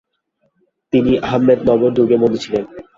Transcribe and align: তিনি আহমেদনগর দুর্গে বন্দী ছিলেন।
তিনি 0.93 1.11
আহমেদনগর 1.27 1.91
দুর্গে 1.95 2.17
বন্দী 2.21 2.39
ছিলেন। 2.43 2.63